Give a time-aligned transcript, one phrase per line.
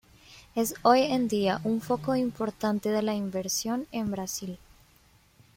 [0.55, 4.57] Es hoy en día un foco importante de la inversión en Brasil.